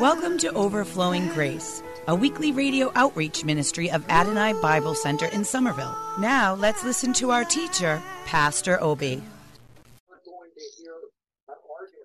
[0.00, 5.94] Welcome to Overflowing Grace, a weekly radio outreach ministry of Adonai Bible Center in Somerville.
[6.18, 9.22] Now let's listen to our teacher, Pastor Obi.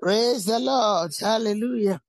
[0.01, 1.13] Praise the Lord.
[1.17, 2.01] Hallelujah.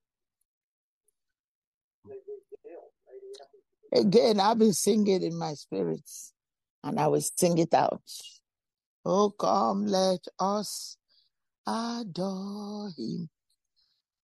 [3.93, 6.33] Again, I've been singing in my spirits,
[6.83, 8.03] and I will sing it out.
[9.05, 10.97] Oh, come, let us
[11.65, 13.29] adore him.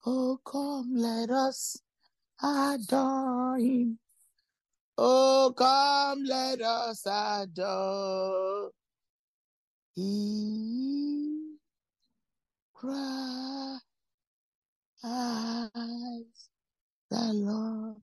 [0.04, 1.80] Oh, come, let us
[2.42, 3.98] adore him.
[4.98, 8.70] Oh, come, let us adore
[9.96, 11.58] him.
[12.74, 13.82] Christ
[17.10, 17.96] the Lord.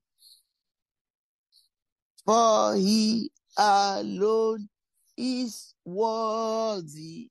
[2.26, 4.70] For he alone
[5.18, 7.30] is worthy.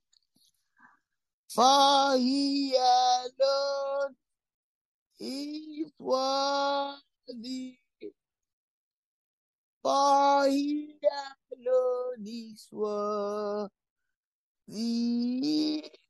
[1.48, 4.14] For he alone
[5.20, 7.78] is worthy.
[9.82, 10.94] For he
[11.56, 13.70] alone is worthy.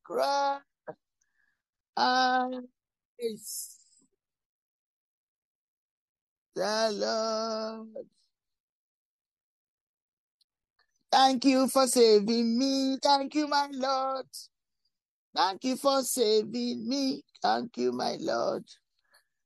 [0.04, 0.64] Christ
[3.18, 3.76] is
[6.54, 8.06] the Lord.
[11.12, 12.98] Thank you for saving me.
[13.02, 14.26] Thank you, my Lord.
[15.36, 17.22] Thank you for saving me.
[17.42, 18.64] Thank you, my Lord.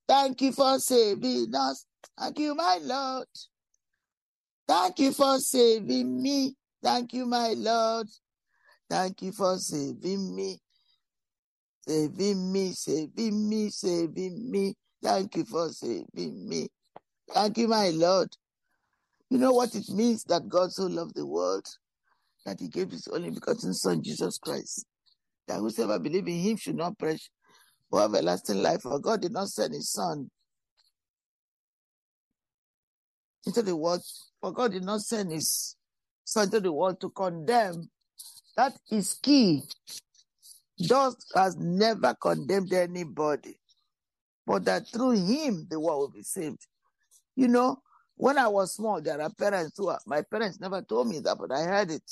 [0.08, 1.86] Thank you for saving us.
[2.18, 3.26] Thank you, my Lord.
[4.68, 6.54] Thank you for saving me.
[6.82, 8.08] Thank you, my Lord.
[8.90, 10.58] Thank you for saving me.
[11.86, 14.74] Saving me, saving me, saving me.
[15.02, 16.68] Thank you for saving me.
[17.32, 18.28] Thank you, my Lord.
[19.30, 21.66] You know what it means that God so loved the world
[22.44, 24.84] that he gave his only begotten Son, Jesus Christ,
[25.48, 27.30] that whosoever believe in him should not perish
[27.92, 28.82] for everlasting life.
[28.82, 30.30] For God did not send his Son
[33.46, 34.00] into the world,
[34.40, 35.76] for God did not send his
[36.24, 37.90] Son into the world to condemn.
[38.56, 39.62] That is key.
[40.88, 43.58] God has never condemned anybody,
[44.46, 46.66] but that through him the world will be saved.
[47.36, 47.76] You know,
[48.16, 51.36] when I was small, there are parents who are, my parents never told me that,
[51.38, 52.02] but I heard it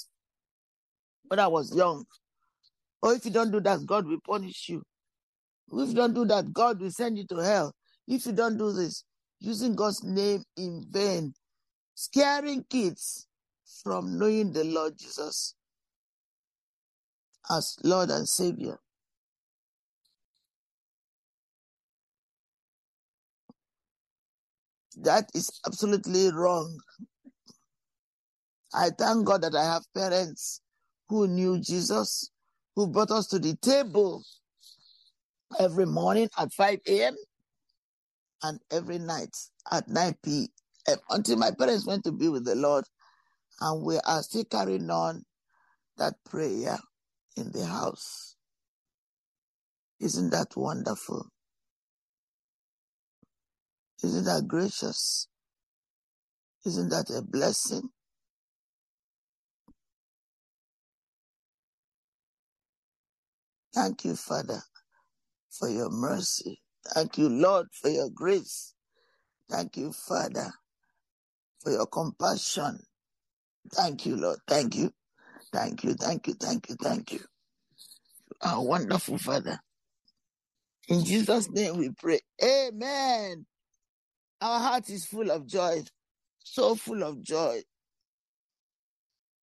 [1.27, 2.05] when I was young.
[3.03, 4.83] Oh, if you don't do that, God will punish you.
[5.72, 7.75] If you don't do that, God will send you to hell.
[8.08, 9.04] If you don't do this,
[9.38, 11.34] using God's name in vain,
[11.94, 13.26] scaring kids
[13.82, 15.54] from knowing the Lord Jesus
[17.50, 18.78] as Lord and Savior.
[24.97, 26.78] That is absolutely wrong.
[28.75, 30.60] I thank God that I have parents
[31.08, 32.31] who knew Jesus,
[32.76, 34.22] who brought us to the table
[35.59, 37.16] every morning at 5 a.m.
[38.43, 39.37] and every night
[39.72, 40.99] at 9 p.m.
[41.11, 42.84] until my parents went to be with the Lord.
[43.61, 45.25] And we are still carrying on
[45.99, 46.78] that prayer
[47.37, 48.37] in the house.
[50.00, 51.27] Isn't that wonderful?
[54.05, 55.28] Isn't that gracious?
[56.67, 57.91] Isn't that a blessing?
[63.75, 64.61] Thank you, Father,
[65.50, 66.61] for your mercy.
[66.94, 68.75] Thank you, Lord, for your grace.
[69.50, 70.52] Thank you, Father,
[71.62, 72.81] for your compassion.
[73.75, 74.38] Thank you, Lord.
[74.49, 74.93] Thank you.
[75.52, 75.94] Thank you.
[75.94, 76.35] Thank you.
[76.35, 76.76] Thank you.
[76.82, 77.20] Thank you.
[78.43, 79.61] Our wonderful Father.
[80.88, 82.20] In Jesus' name we pray.
[82.44, 83.47] Amen.
[84.41, 85.82] Our heart is full of joy.
[86.44, 87.62] So full of joy.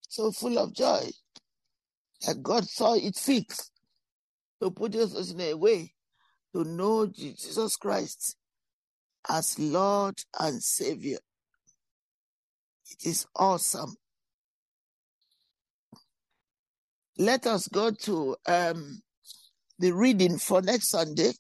[0.10, 1.10] So full of joy
[2.28, 3.54] that God saw it fit
[4.62, 5.94] to put us in a way
[6.54, 8.36] to know Jesus Christ
[9.30, 11.20] as Lord and Savior.
[12.90, 13.96] It is awesome.
[17.18, 19.02] Let us go to um,
[19.80, 21.32] the reading for next Sunday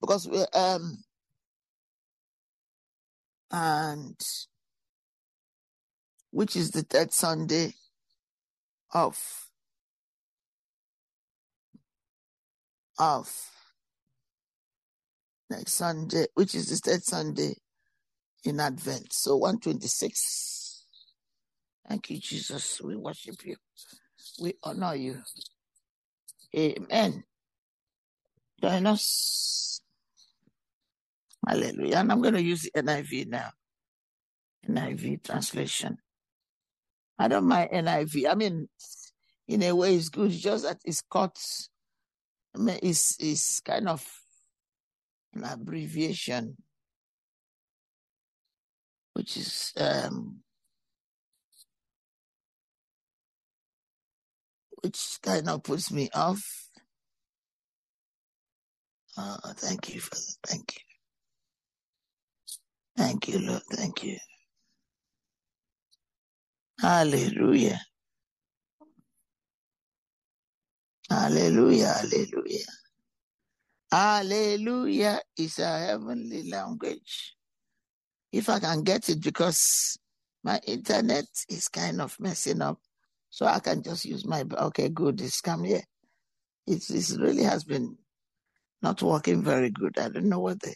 [0.00, 0.98] because we um
[3.50, 4.20] and
[6.30, 7.74] which is the third Sunday
[8.92, 9.18] of
[12.98, 13.30] of
[15.50, 17.56] next Sunday, which is the third Sunday
[18.44, 19.12] in Advent.
[19.12, 20.86] So 126.
[21.88, 22.80] Thank you, Jesus.
[22.82, 23.56] We worship you.
[24.40, 25.22] We honor you.
[26.56, 27.24] Amen.
[28.60, 29.80] Join us.
[31.46, 31.96] Hallelujah.
[31.98, 33.50] And I'm going to use the NIV now.
[34.68, 35.98] NIV translation.
[37.18, 38.30] I don't mind NIV.
[38.30, 38.68] I mean,
[39.48, 40.32] in a way, it's good.
[40.32, 41.38] Just that it's cut.
[42.54, 44.04] I mean, it's, it's kind of
[45.36, 46.56] an abbreviation,
[49.14, 50.40] which is um,
[54.82, 56.42] which kind of puts me off.
[59.18, 60.22] Oh, thank you, Father.
[60.46, 60.82] Thank you.
[62.96, 63.62] Thank you, Lord.
[63.72, 64.18] Thank you.
[66.80, 67.80] Hallelujah.
[71.10, 71.88] Hallelujah.
[71.94, 72.66] Hallelujah.
[73.92, 77.34] Hallelujah is a heavenly language.
[78.32, 79.98] If I can get it because
[80.44, 82.78] my internet is kind of messing up.
[83.30, 85.82] So I can just use my okay, good, it's come here.
[86.66, 87.96] It, it really has been
[88.82, 89.98] not working very good.
[89.98, 90.74] I don't know what the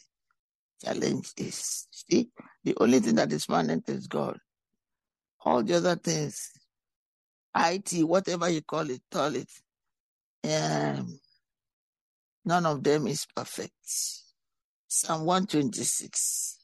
[0.84, 1.88] challenge is.
[1.90, 2.30] See,
[2.64, 4.38] the only thing that is permanent is God.
[5.44, 6.50] All the other things,
[7.56, 9.50] IT, whatever you call it, call it,
[10.44, 11.18] um,
[12.50, 13.72] none of them is perfect.
[14.88, 16.58] Psalm 126.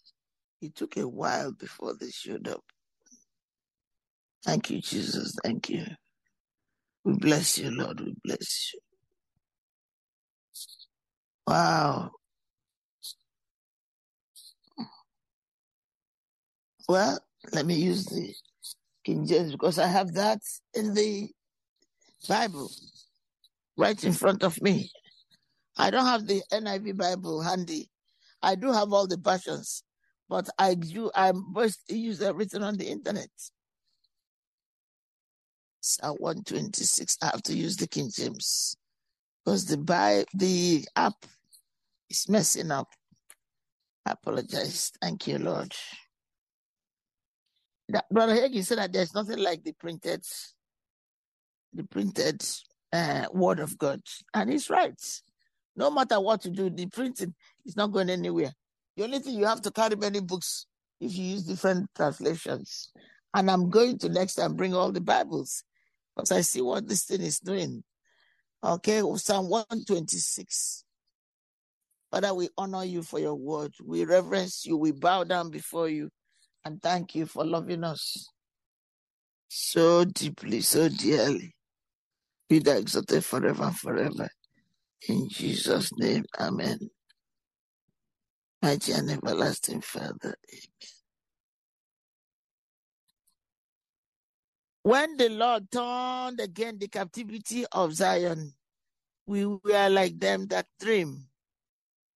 [0.63, 2.65] It took a while before they showed up.
[4.45, 5.35] Thank you, Jesus.
[5.45, 5.85] Thank you.
[7.05, 8.01] We bless you, Lord.
[8.01, 8.81] We bless you.
[11.47, 12.13] Wow.
[16.89, 17.21] Well,
[17.53, 18.35] let me use the
[19.05, 20.41] King James because I have that
[20.75, 21.31] in the
[22.29, 22.71] Bible
[23.79, 24.91] right in front of me.
[25.77, 27.91] I don't have the NIV Bible handy.
[28.43, 29.83] I do have all the versions,
[30.29, 33.31] but I do I must use them written on the internet.
[35.81, 37.19] Psalm 126.
[37.23, 38.77] I have to use the King James
[39.45, 41.15] because the Bible, the app
[42.11, 42.89] is messing up.
[44.07, 44.93] I apologize.
[45.01, 45.75] Thank you, Lord.
[47.89, 50.25] That, Brother Hagin said that there's nothing like the printed,
[51.73, 52.45] the printed
[52.93, 54.03] uh, Word of God,
[54.35, 55.01] and he's right.
[55.77, 57.35] No matter what you do, the printing
[57.65, 58.53] is not going anywhere.
[58.97, 60.67] The only thing you have to carry many books
[61.01, 62.91] if you use different translations.
[63.35, 65.63] And I'm going to next time bring all the Bibles
[66.15, 67.85] because I see what this thing is doing.
[68.65, 70.85] Okay, Psalm 126.
[72.11, 73.75] Father, we honor you for your word.
[73.85, 74.79] We reverence you.
[74.79, 76.09] We bow down before you
[76.65, 78.31] and thank you for loving us
[79.49, 81.55] so deeply, so dearly.
[82.49, 84.29] Be thou exalted forever and forever.
[85.09, 86.91] In Jesus' name, amen.
[88.63, 90.91] Mighty and everlasting Father, amen.
[94.83, 98.55] When the Lord turned again the captivity of Zion,
[99.27, 101.27] we were like them that dream.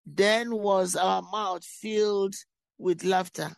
[0.06, 2.34] Then was our mouth filled
[2.78, 3.50] with laughter,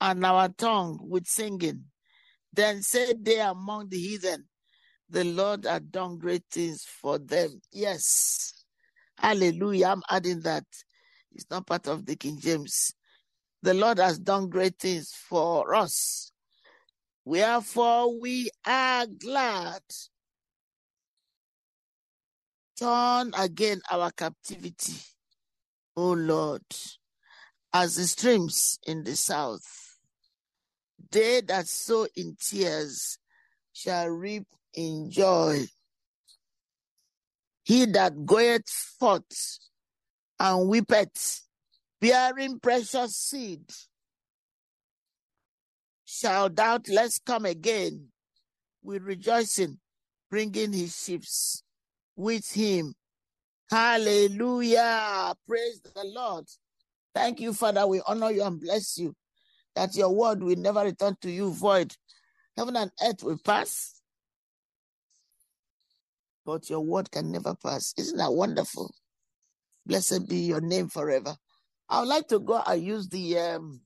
[0.00, 1.86] and our tongue with singing.
[2.52, 4.46] Then said they among the heathen,
[5.10, 7.60] The Lord had done great things for them.
[7.72, 8.64] Yes.
[9.16, 9.86] Hallelujah.
[9.86, 10.64] I'm adding that.
[11.32, 12.92] It's not part of the King James.
[13.62, 16.32] The Lord has done great things for us.
[17.24, 19.82] Wherefore we are glad.
[22.78, 24.94] Turn again our captivity,
[25.96, 26.62] O Lord,
[27.72, 29.98] as the streams in the south.
[31.10, 33.18] They that sow in tears
[33.72, 34.46] shall reap
[34.78, 35.66] in joy.
[37.64, 38.68] He that goeth
[38.98, 39.58] forth
[40.38, 41.42] and weepeth,
[42.00, 43.64] bearing precious seed,
[46.04, 48.08] shall doubtless come again
[48.82, 49.78] with rejoicing,
[50.30, 51.62] bringing his ships
[52.16, 52.94] with him.
[53.68, 55.34] Hallelujah.
[55.46, 56.46] Praise the Lord.
[57.14, 57.86] Thank you, Father.
[57.86, 59.14] We honor you and bless you
[59.74, 61.94] that your word will never return to you void.
[62.56, 63.97] Heaven and earth will pass,
[66.48, 67.92] but your word can never pass.
[67.98, 68.94] Isn't that wonderful?
[69.84, 71.36] Blessed be your name forever.
[71.90, 73.82] I would like to go and use the um,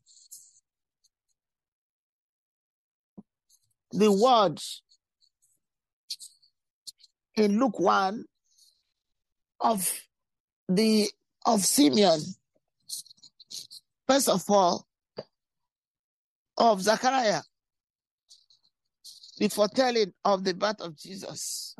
[3.90, 4.60] the word
[7.34, 8.24] in Luke 1
[9.60, 9.92] of
[10.68, 11.10] the
[11.44, 12.20] of Simeon.
[14.06, 14.86] First of all,
[16.56, 17.42] of Zechariah,
[19.38, 21.74] the foretelling of the birth of Jesus.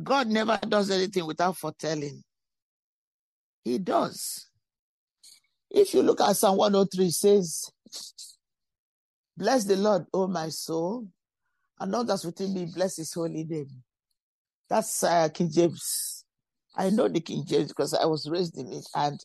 [0.00, 2.22] God never does anything without foretelling.
[3.64, 4.46] He does.
[5.70, 7.70] If you look at Psalm 103, it says,
[9.36, 11.06] Bless the Lord, O my soul,
[11.80, 13.68] and all that's within me, bless his holy name.
[14.68, 16.24] That's uh, King James.
[16.76, 19.18] I know the King James because I was raised in it and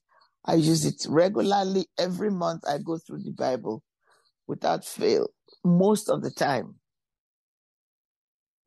[0.45, 1.85] I use it regularly.
[1.97, 3.83] Every month I go through the Bible
[4.47, 5.27] without fail,
[5.63, 6.75] most of the time.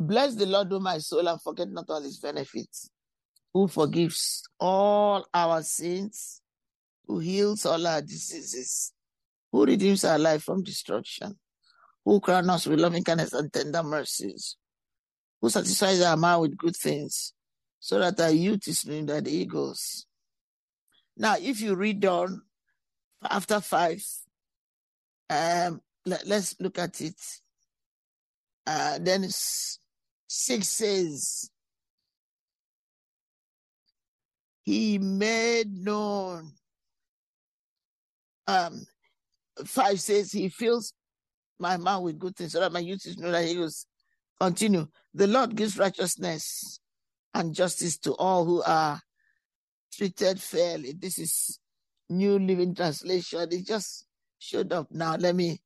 [0.03, 2.89] Bless the Lord, O my soul, and forget not all his benefits,
[3.53, 6.41] who forgives all our sins,
[7.07, 8.95] who heals all our diseases,
[9.53, 11.39] who redeems our life from destruction,
[12.03, 14.57] who crowns us with loving kindness and tender mercies,
[15.39, 17.35] who satisfies our mind with good things,
[17.79, 20.07] so that our youth is renewed like the eagles.
[21.15, 22.41] Now, if you read on
[23.23, 24.03] after five,
[25.29, 27.21] um, let, us look at it.
[28.67, 29.81] Uh, then six
[30.31, 31.51] says,
[34.65, 36.53] He made known.
[38.47, 38.87] Um,
[39.65, 40.93] five says, He fills
[41.59, 43.87] my mouth with good things so that my youth is know that He was.
[44.41, 44.87] Continue.
[45.13, 46.81] The Lord gives righteousness
[47.35, 48.99] and justice to all who are
[49.93, 50.93] treated fairly.
[50.93, 51.59] This is
[52.09, 53.49] New Living Translation.
[53.51, 54.07] It just
[54.39, 55.17] showed up now.
[55.17, 55.61] Let me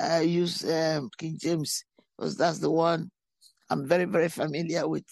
[0.00, 1.84] uh, use um, King James
[2.16, 3.10] because that's the one
[3.70, 5.06] I'm very, very familiar with.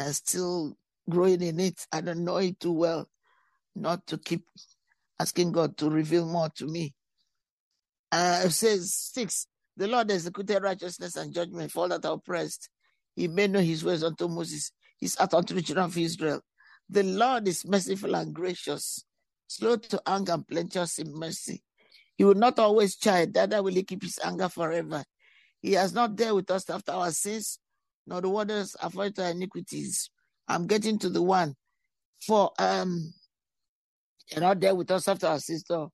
[0.00, 0.76] I'm still
[1.08, 1.86] growing in it.
[1.92, 3.08] I don't know it too well,
[3.74, 4.44] not to keep
[5.20, 6.94] asking God to reveal more to me.
[8.10, 9.46] Uh, it says six.
[9.76, 12.68] The Lord executed righteousness and judgment for all that are oppressed.
[13.14, 16.40] He made known his ways unto Moses, his act unto the children of Israel.
[16.88, 19.04] The Lord is merciful and gracious,
[19.46, 21.62] slow to anger and plenteous in mercy.
[22.16, 25.04] He will not always chide, neither will he keep his anger forever.
[25.60, 27.58] He has not dealt with us after our sins,
[28.06, 30.10] nor the waters after our iniquities.
[30.46, 31.54] I'm getting to the one.
[32.26, 33.12] For um
[34.30, 35.88] you're not there with us after our sins, the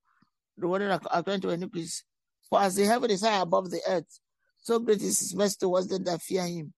[0.58, 2.04] waters according to iniquities.
[2.48, 4.20] For as the heaven is high above the earth,
[4.60, 6.72] so great is his mercy towards them that fear him.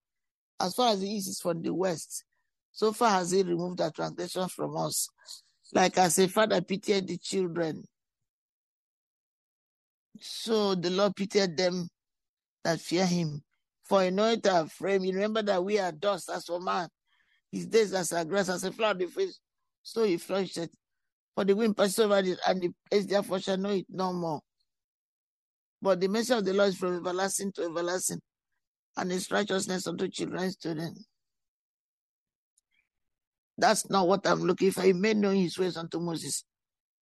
[0.61, 2.25] As far as the east is from the west,
[2.73, 5.09] so far has he removed our transgressions from us.
[5.73, 7.85] Like as a father pitied the children,
[10.21, 11.89] so the Lord pitied them
[12.67, 13.43] that fear him.
[13.85, 15.05] For knoweth our frame.
[15.05, 16.89] You remember that we are dust as for man.
[17.53, 19.39] His days as a grass, as a flower the face,
[19.85, 20.71] so he flourished it.
[21.37, 24.41] For the wind passes over it, and the place therefore shall know it no more.
[25.81, 28.21] But the mercy of the Lord is from everlasting to everlasting,
[28.97, 30.97] and his righteousness unto children's children.
[33.57, 34.83] That's not what I'm looking for.
[34.83, 36.43] He made known his ways unto Moses,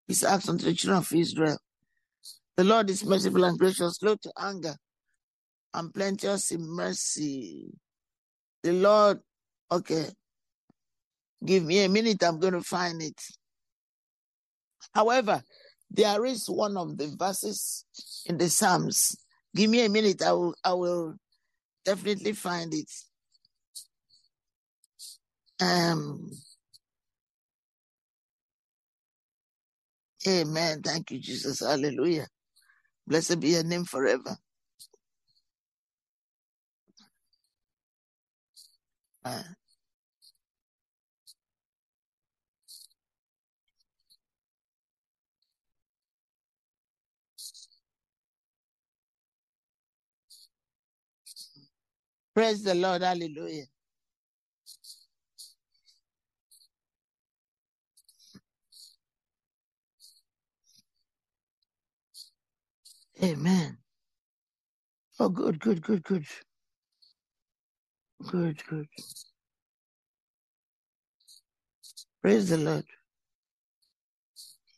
[0.06, 1.56] his acts unto the children of Israel.
[2.59, 4.76] The Lord is merciful and gracious, slow to anger,
[5.75, 7.73] and plenteous in mercy.
[8.62, 9.21] The Lord,
[9.71, 10.07] okay,
[11.45, 13.21] give me a minute, I'm going to find it.
[14.95, 15.43] However,
[15.90, 17.85] there is one of the verses
[18.26, 19.16] in the Psalms.
[19.54, 21.16] Give me a minute, I will, I will
[21.85, 22.90] definitely find it.
[25.61, 26.31] Um,
[30.28, 30.83] amen.
[30.83, 31.61] Thank you, Jesus.
[31.61, 32.28] Hallelujah.
[33.07, 34.37] Blessed be your name forever.
[39.25, 39.43] Uh,
[52.35, 53.02] praise the Lord.
[53.02, 53.66] Hallelujah.
[63.23, 63.78] Amen.
[65.21, 66.26] Oh, good, good, good, good.
[68.23, 68.88] Good, good.
[72.23, 72.85] Praise the Lord.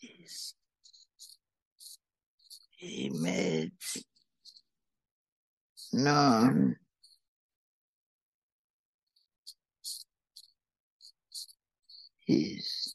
[0.00, 0.54] Yes.
[2.76, 3.72] He made
[5.92, 6.76] known
[12.26, 12.94] his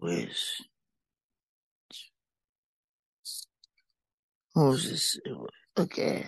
[0.00, 0.52] ways.
[4.56, 5.18] Moses.
[5.78, 6.26] Okay.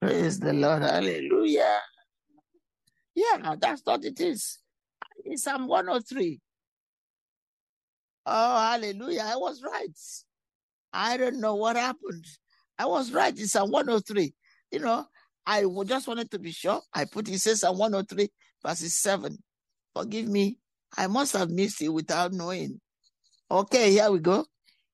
[0.00, 0.82] Praise the Lord.
[0.82, 1.80] Hallelujah.
[3.14, 4.58] Yeah, that's what it is.
[5.24, 6.40] It's Psalm 103.
[8.26, 9.24] Oh, hallelujah.
[9.26, 9.90] I was right.
[10.92, 12.24] I don't know what happened.
[12.78, 13.34] I was right.
[13.38, 14.34] It's Psalm 103.
[14.72, 15.06] You know,
[15.46, 16.80] I just wanted to be sure.
[16.94, 18.28] I put it says Psalm 103,
[18.64, 19.36] verses 7.
[19.94, 20.58] Forgive me.
[20.96, 22.80] I must have missed it without knowing.
[23.50, 24.46] Okay, here we go.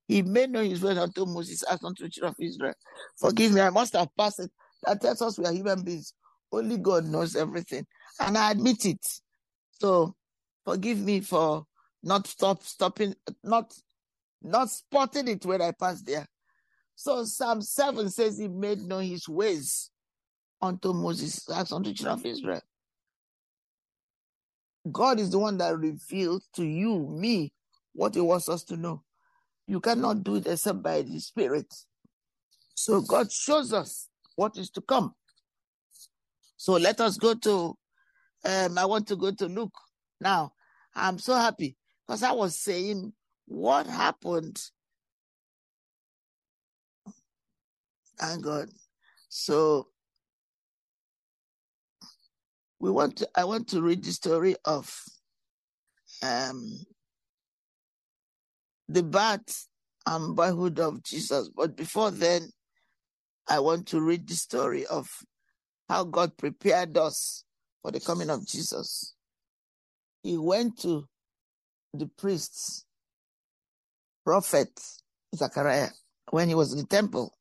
[0.09, 2.75] He made known his word unto Moses, asked unto the children of Israel.
[3.19, 4.51] Forgive me, I must have passed it.
[4.87, 6.15] That tells us we are human beings.
[6.53, 7.87] Only God knows everything.
[8.21, 9.05] And I admit it.
[9.81, 10.15] So
[10.65, 11.67] forgive me for
[12.03, 13.73] not stop stopping, not
[14.43, 16.27] not spotting it when I passed there.
[16.97, 19.91] So Psalm 7 says he made known his ways
[20.61, 22.61] unto Moses, asked unto the children of Israel.
[24.93, 27.53] God is the one that revealed to you, me,
[27.95, 29.03] what he wants us to know.
[29.67, 31.73] You cannot do it except by the Spirit.
[32.75, 35.15] So God shows us what is to come.
[36.57, 37.77] So let us go to,
[38.45, 39.77] um, I want to go to Luke
[40.21, 40.53] now.
[40.95, 41.77] I'm so happy
[42.07, 43.13] because I was saying
[43.47, 44.61] what happened.
[48.19, 48.69] Thank God.
[49.29, 49.89] So
[52.81, 54.95] we want to, I want to read the story of
[56.23, 56.81] um,
[58.89, 59.67] the birth
[60.07, 61.51] and boyhood of Jesus.
[61.55, 62.51] But before then,
[63.49, 65.09] I want to read the story of
[65.89, 67.45] how God prepared us
[67.83, 69.15] for the coming of Jesus.
[70.23, 71.07] He went to
[71.95, 72.85] the priests,
[74.25, 74.71] prophet
[75.35, 75.91] Zechariah,
[76.31, 77.35] when he was in the temple.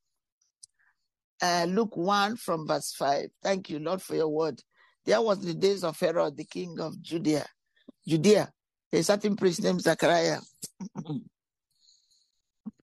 [1.41, 3.27] Uh, Luke 1 from verse 5.
[3.43, 4.61] Thank you, Lord, for your word.
[5.05, 7.45] There was the days of Herod, the king of Judea.
[8.07, 8.51] Judea,
[8.91, 10.39] a certain priest named Zechariah.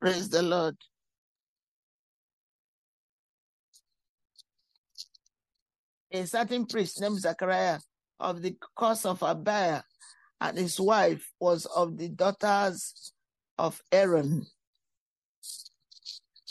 [0.00, 0.76] Praise the Lord.
[6.12, 7.78] A certain priest named Zachariah
[8.18, 9.82] of the course of Abiah,
[10.40, 13.12] and his wife was of the daughters
[13.56, 14.46] of Aaron,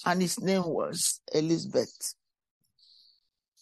[0.05, 2.15] and his name was Elizabeth.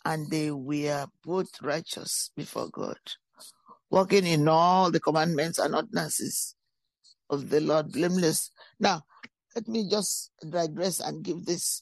[0.05, 2.99] And they were both righteous before God,
[3.89, 6.55] walking in all the commandments and ordinances
[7.29, 8.51] of the Lord blameless.
[8.79, 9.03] Now,
[9.55, 11.81] let me just digress and give this.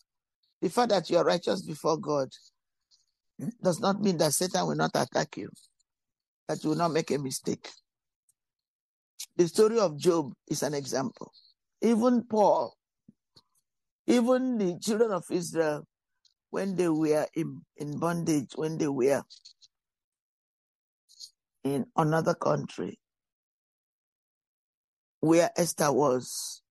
[0.61, 2.29] The fact that you are righteous before God
[3.61, 5.49] does not mean that Satan will not attack you,
[6.47, 7.69] that you will not make a mistake.
[9.37, 11.31] The story of Job is an example.
[11.81, 12.75] Even Paul,
[14.07, 15.85] even the children of Israel,
[16.51, 19.23] when they were in, in bondage, when they were
[21.63, 22.99] in another country,
[25.21, 26.61] where Esther was.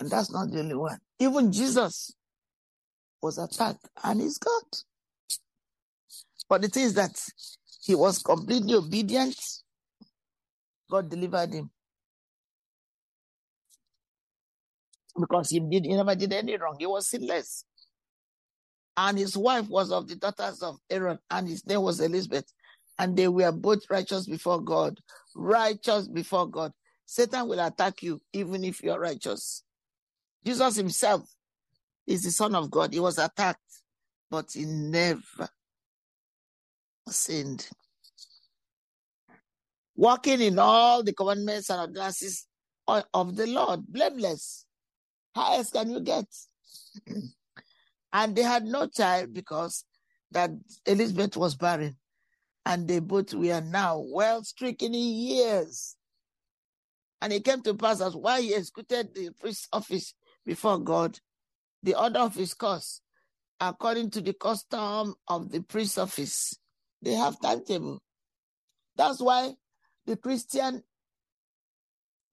[0.00, 0.98] And that's not the only one.
[1.18, 2.14] Even Jesus
[3.22, 4.62] was attacked and he's God.
[6.48, 7.18] But the thing is that
[7.82, 9.36] he was completely obedient.
[10.90, 11.70] God delivered him.
[15.18, 16.76] Because he did he never did any wrong.
[16.78, 17.64] He was sinless.
[18.96, 22.46] And his wife was of the daughters of Aaron, and his name was Elizabeth.
[22.98, 25.00] And they were both righteous before God.
[25.34, 26.72] Righteous before God.
[27.06, 29.64] Satan will attack you even if you're righteous.
[30.44, 31.28] Jesus himself
[32.06, 32.92] is the Son of God.
[32.92, 33.60] He was attacked,
[34.30, 35.48] but he never
[37.08, 37.68] sinned.
[39.94, 42.46] Walking in all the commandments and ordinances
[42.88, 44.66] of the Lord, blameless.
[45.34, 46.26] How else can you get?
[48.12, 49.84] and they had no child because
[50.32, 50.50] that
[50.86, 51.96] Elizabeth was barren,
[52.64, 55.96] and they both were now well stricken in years.
[57.20, 60.14] And it came to pass as while he executed the priest's office
[60.46, 61.18] before God,
[61.82, 63.00] the order of his course,
[63.58, 66.56] according to the custom of the priest's office.
[67.02, 68.00] They have timetable.
[68.96, 69.54] That's why
[70.06, 70.82] the Christian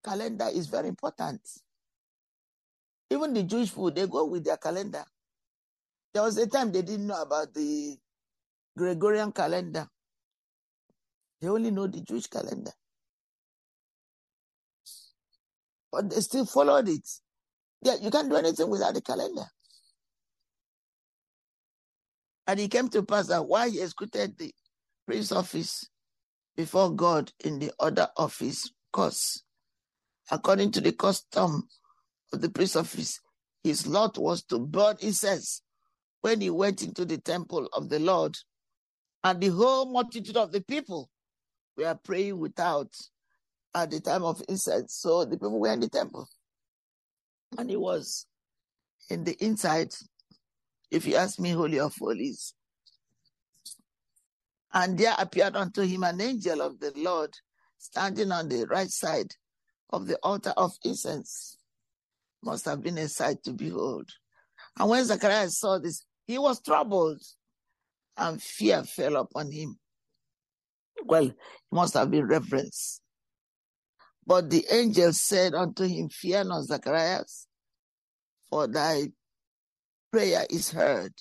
[0.03, 1.41] calendar is very important.
[3.09, 5.05] Even the Jewish food, they go with their calendar.
[6.13, 7.97] There was a time they didn't know about the
[8.77, 9.87] Gregorian calendar.
[11.39, 12.71] They only know the Jewish calendar.
[15.91, 17.07] But they still followed it.
[17.81, 19.45] Yeah, you can't do anything without the calendar.
[22.47, 24.53] And it came to pass that while he executed the
[25.05, 25.89] priest's office
[26.55, 29.43] before God in the order of his course,
[30.31, 31.67] according to the custom
[32.33, 33.19] of the priest's office,
[33.63, 35.61] his lot was to burn incense
[36.21, 38.35] when he went into the temple of the Lord.
[39.23, 41.09] And the whole multitude of the people
[41.75, 42.93] were praying without
[43.75, 44.95] at the time of incense.
[44.95, 46.27] So the people were in the temple.
[47.57, 48.25] And he was
[49.09, 49.93] in the inside,
[50.91, 52.53] if you ask me, Holy of Holies.
[54.73, 57.33] And there appeared unto him an angel of the Lord
[57.77, 59.33] standing on the right side
[59.91, 61.57] of the altar of incense.
[62.43, 64.09] Must have been a sight to behold.
[64.77, 67.21] And when Zacharias saw this, he was troubled,
[68.17, 69.79] and fear fell upon him.
[71.05, 71.35] Well, it
[71.71, 73.01] must have been reverence.
[74.27, 77.47] But the angel said unto him, Fear not, Zacharias,
[78.49, 79.13] for thy
[80.11, 81.13] prayer is heard,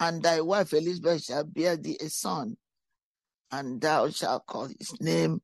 [0.00, 2.56] and thy wife Elizabeth shall bear thee a son,
[3.52, 5.42] and thou shalt call his name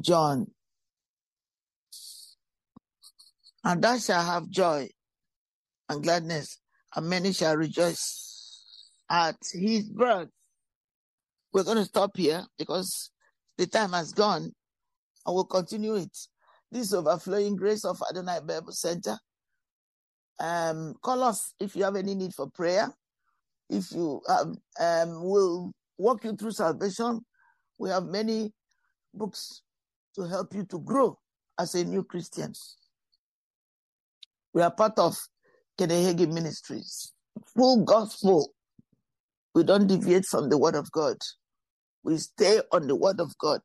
[0.00, 0.46] John.
[3.64, 4.88] And thou shalt have joy
[5.88, 6.60] and gladness,
[6.94, 10.28] and many shall rejoice at his birth.
[11.52, 13.10] We're going to stop here because
[13.58, 14.52] the time has gone,
[15.26, 16.16] and we'll continue it.
[16.70, 19.18] This overflowing grace of Adonai Bible Center.
[20.38, 22.92] Um, call us if you have any need for prayer.
[23.68, 27.20] If you have, um, we'll walk you through salvation.
[27.78, 28.52] We have many
[29.14, 29.62] books
[30.14, 31.18] to help you to grow
[31.58, 32.52] as a new Christian.
[34.52, 35.16] We are part of
[35.78, 37.12] Kenneth Hagin Ministries.
[37.54, 38.52] Full gospel.
[39.54, 41.16] We don't deviate from the word of God.
[42.02, 43.60] We stay on the word of God.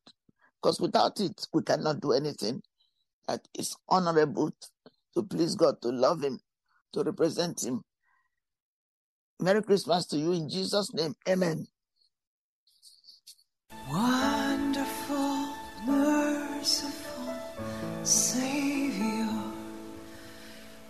[0.61, 2.61] Because without it, we cannot do anything
[3.27, 4.51] that is honorable
[5.15, 6.39] to please God, to love Him,
[6.93, 7.81] to represent Him.
[9.39, 11.15] Merry Christmas to you in Jesus' name.
[11.27, 11.65] Amen.
[13.89, 15.47] Wonderful,
[15.85, 17.33] merciful
[18.03, 19.29] Savior,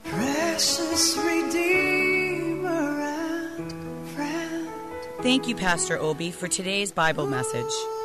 [0.04, 4.70] precious Redeemer and friend.
[5.22, 7.72] Thank you, Pastor Obi, for today's Bible message.